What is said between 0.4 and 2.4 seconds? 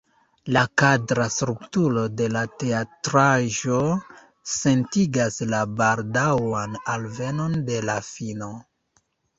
La kadra strukturo de